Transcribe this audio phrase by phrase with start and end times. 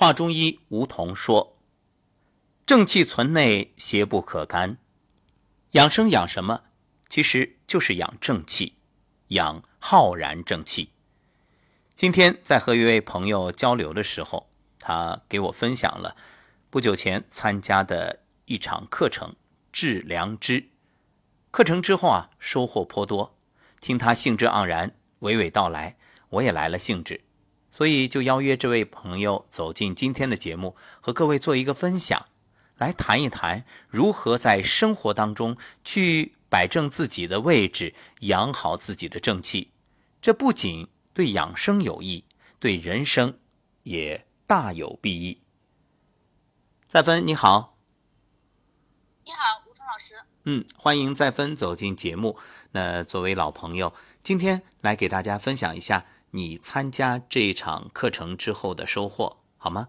[0.00, 1.52] 华中医吴桐说
[2.64, 4.78] ：“正气存内，邪不可干。
[5.72, 6.62] 养生养什么？
[7.10, 8.78] 其实就是养正气，
[9.26, 10.92] 养浩然正气。”
[11.94, 16.16] 今天在和一位朋友交流的时候，他给我分享了
[16.70, 19.36] 不久前参加的一场课程——
[19.70, 20.70] 治良知。
[21.50, 23.36] 课程之后啊，收获颇多。
[23.82, 25.98] 听他兴致盎然、娓娓道来，
[26.30, 27.20] 我也来了兴致。
[27.70, 32.26] 所以就邀约这位朋友走进今天的节目，和各位做一个分享，
[32.76, 39.70] 来谈一谈如何在生活当中去摆正自己的位置，养好自己的正气。
[40.20, 42.24] 这不仅对养生有益，
[42.58, 43.38] 对人生
[43.84, 45.40] 也大有裨益。
[46.88, 47.78] 再芬你好，
[49.24, 50.14] 你好，吴彤老师。
[50.44, 52.36] 嗯，欢迎再芬走进节目。
[52.72, 56.04] 那作为老朋友，今天来给大家分享一下。
[56.32, 59.88] 你参加这一场课程之后的收获好吗？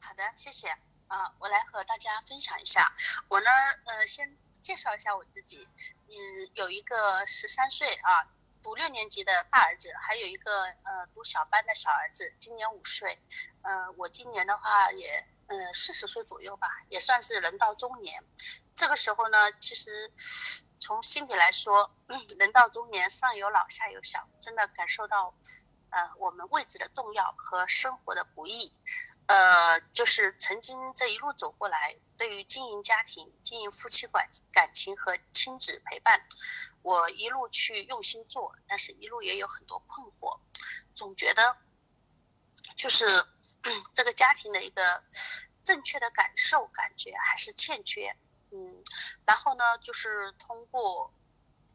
[0.00, 0.68] 好的，谢谢。
[1.08, 2.94] 啊，我来和大家分享一下。
[3.28, 3.50] 我呢，
[3.84, 5.68] 呃，先介绍一下我自己。
[6.08, 13.18] 嗯，有一个十三岁啊，读六年级的大儿子，还有一个呃读小班的小儿子，今年五岁。
[13.60, 18.24] 呃，我今年的话也呃四十岁左右吧，也算是人到中年。
[18.74, 20.10] 这个时候呢，其实。
[20.78, 21.90] 从心里来说，
[22.38, 25.34] 人到中年，上有老下有小，真的感受到，
[25.90, 28.72] 呃，我们位置的重要和生活的不易。
[29.26, 36.26] 呃，就是曾经这一路走过来，对于经营家庭、经营夫妻关感情和亲子陪伴，
[36.80, 40.40] 我一路去用心做，但是一路也有很多困惑，
[40.94, 41.58] 总觉得，
[42.74, 43.04] 就是
[43.92, 45.04] 这个家庭的一个
[45.62, 48.16] 正确的感受感觉还是欠缺。
[48.50, 48.82] 嗯，
[49.26, 51.12] 然后呢，就是通过，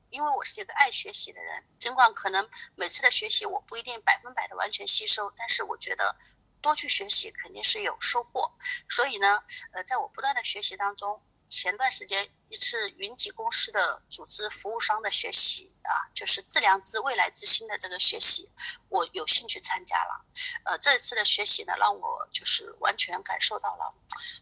[0.09, 6.15] 因为我是一个爱学习的人，尽管可能每次的学习我不一定百分百的完全吸收，但是我觉得
[6.61, 8.51] 多去学习肯定是有收获。
[8.89, 18.51] 所以呢，呃，在我不断的学习当中，前段时间一次云集公司的组织服务商的学习啊，就是致良知未来之星的这个学习，
[18.89, 20.25] 我有兴趣参加了。
[20.65, 23.93] 呃，这次的学习呢，让我就是完全感受到了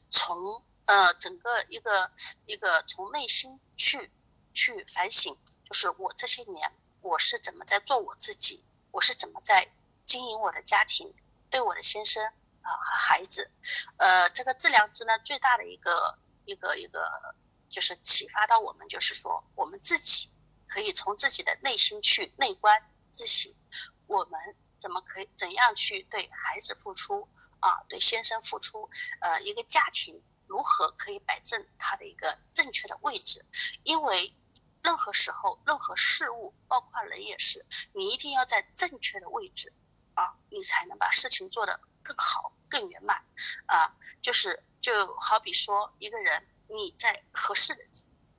[0.09, 0.63] 从。
[0.85, 2.11] 呃，整个一个
[2.45, 4.11] 一个从内心去
[4.53, 6.71] 去反省，就是我这些年
[7.01, 9.71] 我是怎么在做我自己，我是怎么在
[10.05, 11.13] 经营我的家庭，
[11.49, 12.25] 对我的先生
[12.61, 13.49] 啊和孩子，
[13.97, 17.35] 呃，这个致良知呢最大的一个一个一个
[17.69, 20.29] 就是启发到我们，就是说我们自己
[20.67, 23.53] 可以从自己的内心去内观自省，
[24.07, 24.39] 我们
[24.77, 27.29] 怎么可以怎样去对孩子付出
[27.61, 28.89] 啊，对先生付出，
[29.21, 30.21] 呃，一个家庭。
[30.51, 33.45] 如何可以摆正它的一个正确的位置？
[33.83, 34.35] 因为
[34.83, 39.71] 任何时候、任何事物，包括人也是，你一定要在正确的位置
[40.13, 43.23] 啊，你才能把事情做得更好、更圆满
[43.65, 43.95] 啊。
[44.21, 47.81] 就是就好比说，一个人你在合适的，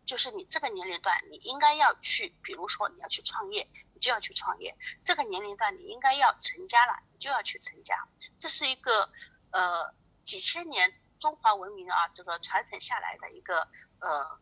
[0.05, 8.07] 就是你这个年龄段，你应该要去，比如说你要去创业，你就要去创业；这个年龄段你应该要成家了，你就要去成家。
[8.39, 9.11] 这是一个
[9.51, 10.99] 呃几千年。
[11.23, 13.69] 中华文明啊，这个传承下来的一个
[14.01, 14.41] 呃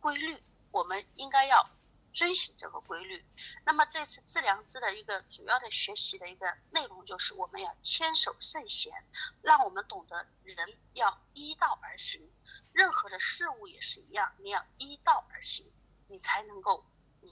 [0.00, 0.36] 规律，
[0.72, 1.64] 我们应该要
[2.12, 3.24] 遵循这个规律。
[3.64, 8.92] 那么这次致良知的一个主要的学习的一个内容，就是我们要牵手圣贤，
[9.40, 10.56] 让我们懂得人
[10.94, 12.28] 要依道而行，
[12.72, 15.72] 任何的事物也是一样，你要依道而行，
[16.08, 16.84] 你才能够
[17.22, 17.30] 嗯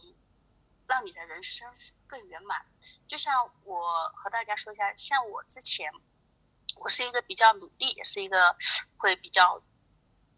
[0.87, 1.69] 让你的人生
[2.07, 2.65] 更圆满。
[3.09, 5.91] 就像我和大家说一下，像我之前。
[6.77, 8.57] 我是一个比较努力，也是一个
[8.97, 9.63] 会比较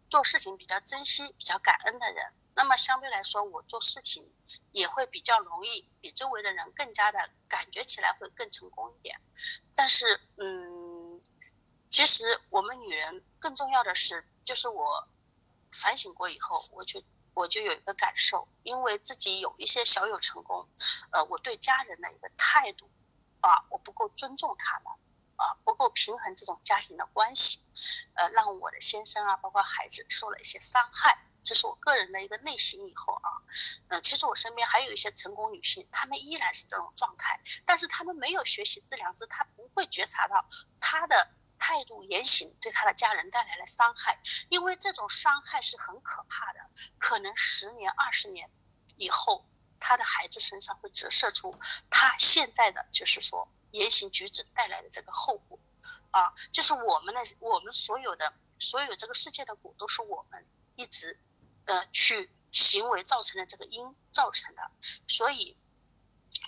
[0.09, 2.33] 做事情比较珍惜、比较感恩的人。
[2.55, 4.27] 那么相对来说，我做事情
[4.71, 9.19] 也会比较容易，比周围的人更加的感觉起来会更成功一点。
[9.75, 11.21] 但是，嗯，
[11.91, 15.07] 其实我们女人更重要的是，就是我
[15.71, 17.03] 反省过以后，我就
[17.35, 20.67] 我就有一个感受，因为自己有一些小有成功，
[21.11, 22.89] 呃，我对家人的一个态度
[23.41, 24.96] 啊，我不够尊重他们。
[25.37, 27.59] 啊，不够平衡这种家庭的关系，
[28.15, 33.29] 呃，让我的先生啊，包括孩子受了一些伤害，这是我个人的一个内心以后啊，
[33.89, 40.43] 嗯，其实我身边还有一些成功女性，她们依然是这种状态，但是她们没有学习致良知，她不会觉察到
[40.79, 41.29] 她的
[41.59, 44.19] 态度言行对她的家人带来了伤害，
[44.49, 46.59] 因为这种伤害是很可怕的，
[46.97, 48.49] 可能十年、二十年
[48.95, 49.45] 以后，
[49.79, 51.55] 她的孩子身上会折射出
[51.91, 53.47] 她现在的就是说。
[53.77, 55.59] 言行举止带来的这个后果，
[56.11, 60.45] 啊，就是我们的我们所有的所有这个世界的果，都是我们
[60.75, 61.19] 一直
[61.65, 64.71] 呃去行为造成的这个因造成的。
[65.07, 65.55] 所以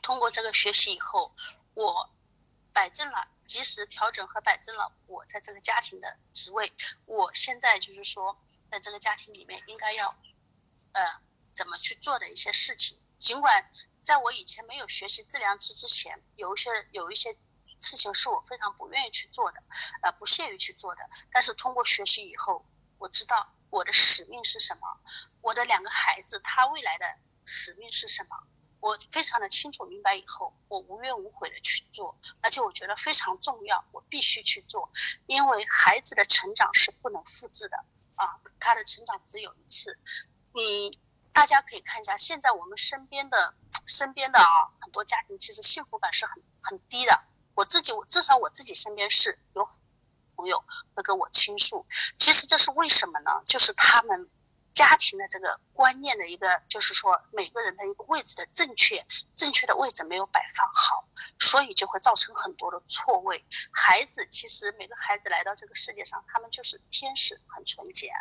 [0.01, 1.35] 通过这个学习以后，
[1.73, 2.09] 我
[2.73, 6.73] 摆正了及时调整和摆正了我在这个家庭的职位。
[7.05, 8.39] 我现在就是说，
[8.71, 10.15] 在这个家庭里面应该要，
[10.93, 11.21] 呃，
[11.53, 12.97] 怎么去做的一些事情。
[13.17, 13.69] 尽管
[14.01, 17.36] 在我以前没有学习自良知之前，有一些有一些
[17.78, 19.63] 事情是我非常不愿意去做的，
[20.01, 21.01] 呃，不屑于去做的。
[21.31, 22.66] 但是通过学习以后，
[22.98, 24.88] 我知道我的使命是什么，
[25.42, 27.06] 我的两个孩子他未来的
[27.46, 28.36] 使命是什么。
[28.81, 34.90] 我非常的清楚明白以后，我无怨无悔的去做，而且我觉得非常重要，我必须去做，
[35.28, 37.75] 因为孩子的成长是不能复制的
[38.16, 40.00] 啊，他的成长只有一次。
[40.54, 40.62] 嗯，
[41.34, 43.54] 大家可以看一下，现在我们身边的
[43.89, 44.45] 身边的啊，
[44.80, 47.19] 很多家庭其实幸福感是很很低的。
[47.56, 49.68] 我自己，我至少我自己身边是有
[50.36, 50.63] 朋友
[50.94, 51.86] 会跟我倾诉，
[52.18, 53.31] 其实这是为什么呢？
[53.45, 54.30] 就是他们。
[54.74, 59.06] 家庭的这个观念的一个，就是说每个人的一个位置的正确，
[59.36, 61.06] 正确的位置没有摆放好，
[61.39, 63.44] 所以就会造成很多的错位。
[63.71, 68.12] 孩子其实每个孩子来到这个世界上，他们就是天使，很纯洁，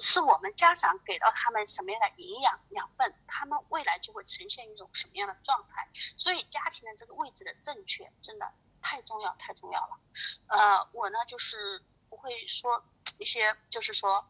[0.00, 5.88] 是我们家长给到他们什么样的营养养分，他们未来就会呈现一种什么样的状态。
[6.16, 10.00] 所以家庭的这个位置的正确真的太重要，太重要了。
[10.48, 12.84] 呃，我呢就是不会说
[13.18, 14.26] 一些，就是说。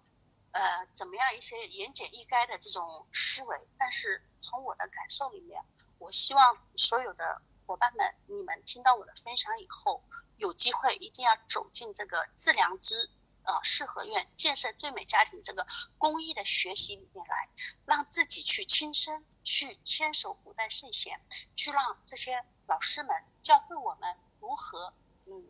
[0.52, 3.58] 呃，怎么样一些言简意赅的这种思维？
[3.78, 5.64] 但是从我的感受里面，
[5.98, 10.02] 我希望所有的伙伴们，你们听到我的分享以后，
[10.36, 13.08] 有机会一定要走进这个致良知
[13.44, 15.66] 呃四合院建设最美家庭这个
[15.96, 17.48] 公益的学习里面来，
[17.86, 21.18] 让自己去亲身去牵手古代圣贤，
[21.56, 24.92] 去让这些老师们教会我们如何
[25.24, 25.48] 嗯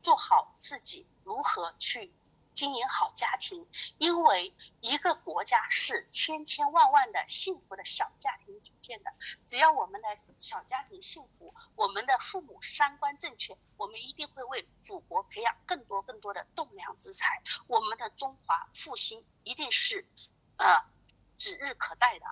[0.00, 2.14] 做好自己，如何去。
[2.58, 3.64] 经营好家庭，
[3.98, 9.12] 因为一个国家是千千万万的幸福的小家庭组建的。
[9.46, 10.08] 只要我们的
[10.38, 17.40] 小家庭幸福，我们的父母三观正确，我们一定会为祖国培养更多更多的栋梁之才。
[17.68, 20.04] 我们的中华复兴一定是，
[20.56, 20.82] 呃，
[21.36, 22.26] 指日可待的。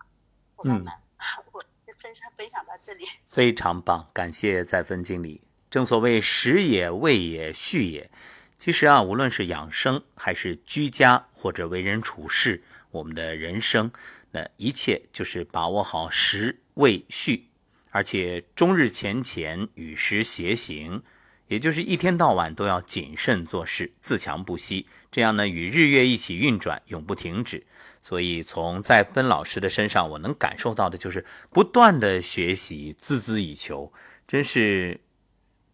[0.57, 0.93] 伙伴们，
[1.53, 1.63] 我
[1.99, 5.45] 分享分享到这里， 非常棒，感谢再分经理。
[5.71, 8.11] 正所谓时也，未也，序也。
[8.59, 13.93] 其实啊，无论是养生还是居家或者为人处事，我们的人生，
[14.31, 17.49] 那一切就是把握好时位序，
[17.91, 21.03] 而且终日前乾与时偕行，
[21.49, 24.87] 也就是一天到晚都要谨慎做事，自强不息。
[25.13, 27.67] 这样呢，与日月一起运转，永不停止。
[28.01, 33.93] 所以从在芬老师的身上，我能感受到的就是不断的学习，孜孜以求，
[34.27, 35.03] 真是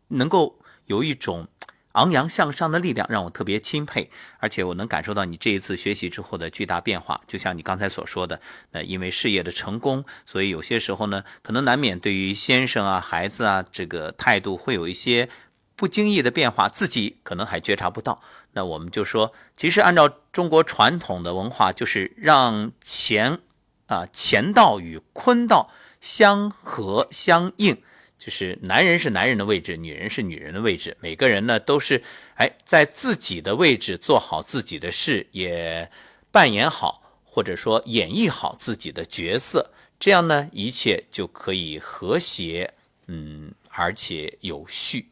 [0.09, 1.47] 能够有一种。
[1.93, 7.21] 昂扬向上的力量让我特别钦佩，而且我能感受到你这一次学习之后的巨大变化。
[7.27, 8.41] 就像你刚才所说的，
[8.73, 15.29] 呃因为事业的成功，所以有些时候呢，可能难免对于先生啊、孩子啊这个态度会有一些
[15.77, 18.23] 不经意的变化，自己可能还觉察不到。
[18.53, 23.41] 那我们就说，其实按照中国传统的文化，就是让乾
[23.87, 27.83] 啊乾道与坤道相合相应。
[28.25, 30.97] 就是男人是男人的位置，女人是女人的位置。
[31.01, 32.01] 每个人呢都是
[32.37, 35.91] 哎，在自己的位置做好自己的事，也
[36.31, 42.73] 扮演好或者说演绎好自己的角色，这样呢一切就可以和谐，
[43.09, 45.09] 嗯，而且有序。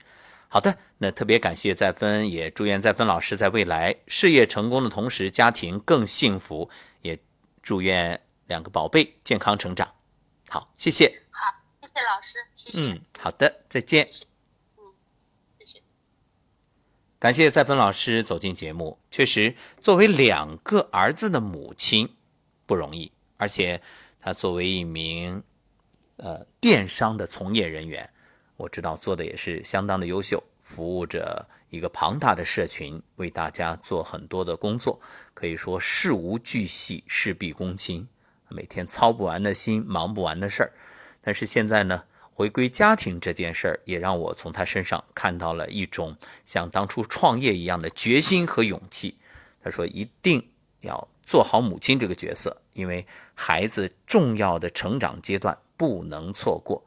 [0.46, 6.70] 好的，那特别感谢再分，也祝愿再分老师在未来事业成功的同时，家庭更幸福，
[7.02, 7.18] 也
[7.60, 9.92] 祝愿两个宝贝健康成长。
[10.48, 11.29] 好，谢谢。
[11.92, 11.94] 好。
[11.94, 12.92] 谢谢老师，谢谢。
[12.92, 14.08] 嗯，好的，再见。
[14.76, 14.84] 嗯，
[15.58, 15.82] 谢谢。
[17.18, 18.98] 感谢再芬老师走进节目。
[19.10, 22.16] 确实，作为两个儿子的母亲
[22.66, 23.82] 不容易，而且
[24.20, 25.42] 她作为一名
[26.16, 28.12] 呃电商的从业人员，
[28.56, 35.00] 我知道做的也是相当的优秀，服务着一个庞大的社群，为大家做很多的工作，
[35.34, 38.08] 可以说事无巨细，事必躬亲，
[38.48, 40.72] 每天操不完的心，忙不完的事儿。
[41.22, 49.18] 但是现在呢，回归家庭这件事儿，也让我从他身上看到了一种像当初创业一样的决心和勇气。
[49.62, 50.48] 他说：“一定
[50.80, 56.82] 要做好母亲这个角色，因为孩子重要的成长阶段不能错过。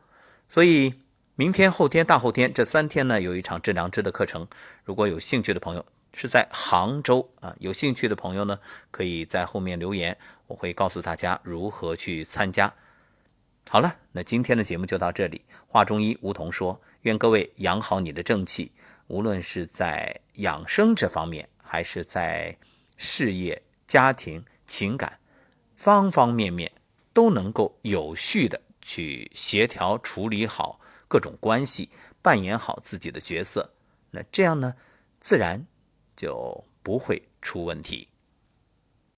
[0.50, 0.96] 所以，
[1.36, 4.48] 明天、后天、大后天这三天呢，有一场致良知的课程。
[4.84, 8.58] 如果有兴趣的朋友，是在杭州啊，有兴趣的朋友呢，
[8.90, 12.74] 可以在后面留言，我会告诉大家如何去参加。”
[13.70, 15.41] 好了，那今天的节目就到这里。
[15.67, 18.72] 话中医梧桐说：“愿各位养好你的正气，
[19.08, 22.55] 无论是在养生这方面，还是在
[22.98, 25.20] 事业、家庭、情感
[25.75, 26.72] 方方面面，
[27.13, 31.89] 都能够有序的去协调处理好各种关系，
[32.22, 33.74] 扮演好自己的角色。
[34.12, 34.75] 那这样呢，
[35.20, 35.65] 自然
[36.15, 38.10] 就不会出问题。